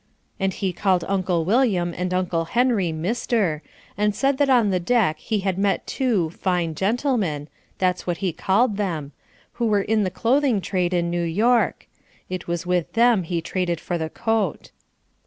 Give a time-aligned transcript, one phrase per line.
[0.39, 3.61] And he called Uncle William and Uncle Henry "Mister,"
[3.95, 8.33] and said that on the deck he had met two "fine gentlemen," (that's what he
[8.33, 9.11] called them),
[9.61, 11.85] who are in the clothing trade in New York.
[12.31, 14.71] It was with them he traded for the coat.